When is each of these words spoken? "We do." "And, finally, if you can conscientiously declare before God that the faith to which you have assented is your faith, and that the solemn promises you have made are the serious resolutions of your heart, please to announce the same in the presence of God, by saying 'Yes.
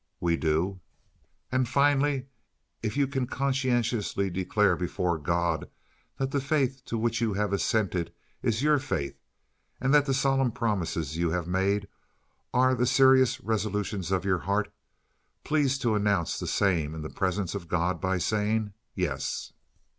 "We 0.19 0.35
do." 0.35 0.79
"And, 1.51 1.69
finally, 1.69 2.25
if 2.81 2.97
you 2.97 3.05
can 3.05 3.27
conscientiously 3.27 4.31
declare 4.31 4.75
before 4.75 5.19
God 5.19 5.69
that 6.17 6.31
the 6.31 6.41
faith 6.41 6.83
to 6.85 6.97
which 6.97 7.21
you 7.21 7.33
have 7.35 7.53
assented 7.53 8.11
is 8.41 8.63
your 8.63 8.79
faith, 8.79 9.19
and 9.79 9.93
that 9.93 10.07
the 10.07 10.15
solemn 10.15 10.53
promises 10.53 11.17
you 11.17 11.29
have 11.29 11.45
made 11.45 11.87
are 12.51 12.73
the 12.73 12.87
serious 12.87 13.41
resolutions 13.41 14.11
of 14.11 14.25
your 14.25 14.39
heart, 14.39 14.73
please 15.43 15.77
to 15.77 15.93
announce 15.93 16.39
the 16.39 16.47
same 16.47 16.95
in 16.95 17.03
the 17.03 17.09
presence 17.11 17.53
of 17.53 17.67
God, 17.67 18.01
by 18.01 18.17
saying 18.17 18.73
'Yes. 18.95 19.53